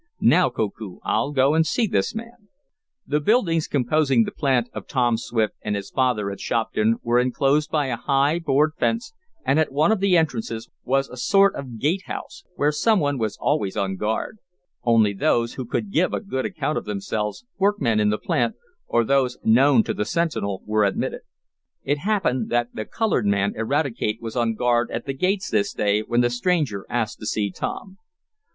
[0.19, 2.49] Now, Koku, I'll go and see this man."
[3.05, 7.69] The buildings composing the plant of Tom Swift and his father at Shopton were enclosed
[7.69, 9.13] by a high, board fence,
[9.45, 13.19] and at one of the entrances was a sort of gate house, where some one
[13.19, 14.39] was always on guard.
[14.83, 18.55] Only those who could give a good account of themselves, workmen in the plant,
[18.87, 21.21] or those known to the sentinel were admitted.
[21.83, 26.01] It happened that the colored man, Eradicate, was on guard at the gates this day
[26.01, 27.99] when the stranger asked to see Tom.